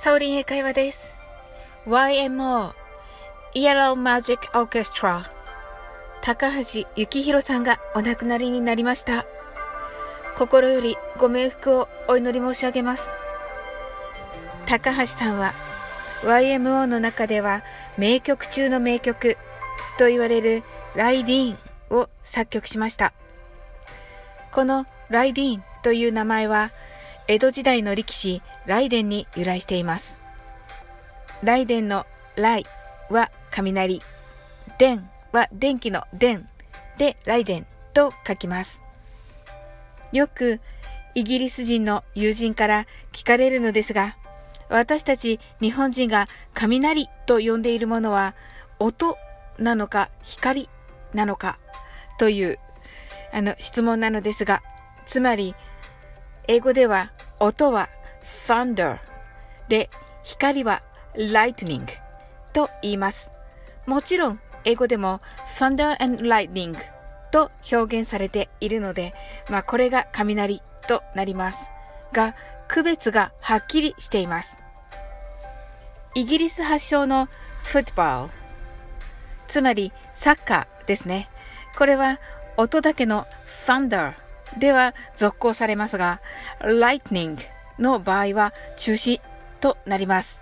[0.00, 1.00] サオリン英会話です。
[1.84, 2.72] YMO
[3.52, 5.24] Yellow Magic Orchestra
[6.22, 9.26] 高橋幸宏さんがお亡くなりになりました。
[10.36, 13.10] 心よりご冥福をお祈り申し上げます。
[14.66, 15.52] 高橋さんは
[16.22, 17.62] YMO の中では
[17.98, 19.36] 名曲中の名曲
[19.98, 20.62] と言われる
[20.94, 23.12] ライディーンを作曲しました。
[24.52, 26.70] このライディーンという名前は
[27.30, 30.18] 江戸時代の力士ライデンに由来しています。
[31.44, 32.06] ライデンの
[32.36, 32.66] ライ
[33.10, 34.00] は雷、
[34.78, 36.48] 電は電気の電
[36.96, 38.80] でライデンと書きます。
[40.10, 40.60] よく
[41.14, 44.16] イギリス人の友人から聞かれるのですが、
[44.70, 48.34] 私たち日本人が雷と呼んでいるものは
[48.78, 49.18] 音
[49.58, 50.70] なのか光
[51.12, 51.58] なのか
[52.18, 52.58] という
[53.34, 54.62] あの質問なのですが、
[55.04, 55.54] つまり
[56.46, 57.88] 英語では音は
[58.46, 58.98] thunder
[59.68, 59.90] で
[60.22, 60.82] 光は
[61.14, 61.86] lightning
[62.52, 63.30] と言います。
[63.86, 65.20] もちろん英語でも
[65.58, 66.76] thunder and lightning
[67.30, 69.14] と表現されているので、
[69.50, 71.58] まあこれが雷となります。
[72.12, 72.34] が、
[72.68, 74.56] 区別がはっきりしています。
[76.14, 77.28] イギリス発祥の
[77.62, 78.32] フットボール、
[79.46, 81.28] つまりサッカーですね。
[81.76, 82.18] これは
[82.56, 83.26] 音だけの
[83.66, 84.14] thunder
[84.58, 86.20] では続行されますが、
[86.60, 87.38] lightning
[87.78, 89.20] の場合は中止
[89.60, 90.40] となります。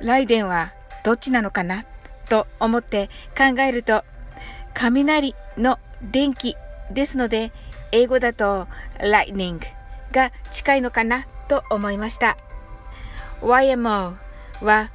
[0.00, 0.72] ライデンは
[1.04, 1.84] どっちなのかな
[2.28, 4.04] と思って考えると、
[4.74, 6.56] 雷の電気
[6.90, 7.52] ですので、
[7.92, 8.66] 英語だと
[8.98, 9.60] lightning
[10.12, 12.36] が近いのかなと思いました。
[13.40, 14.14] YMO
[14.62, 14.90] は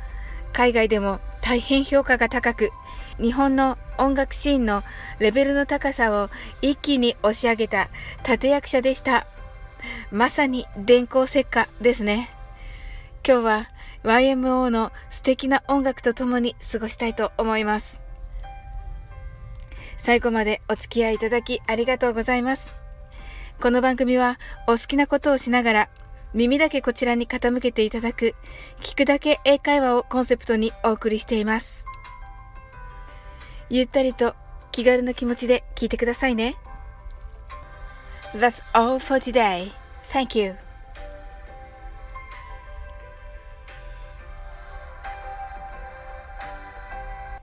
[0.53, 2.71] 海外でも大変評価が高く、
[3.19, 4.83] 日本の音楽シーンの
[5.17, 6.29] レベルの高さを
[6.61, 7.89] 一気に押し上げた
[8.23, 9.25] 立役者でした。
[10.11, 12.29] まさに電光石火ですね。
[13.27, 13.69] 今日は
[14.03, 17.99] YMO の素敵な音楽とともに過ごしたいと思います。
[19.97, 22.71] 最後までお付き合いいただきありがとうございます。
[23.59, 25.89] この番組はお好きなことをしながら
[26.33, 28.35] 耳だけこちらに傾けていただく
[28.81, 31.85] 聞くだけ英会話をコンセプトにお送りしています。
[33.69, 34.35] ゆったりと
[34.71, 36.55] 気軽な気持ちで聞いてくださいね。
[38.33, 39.71] That's all for today.
[40.11, 40.68] Thank you.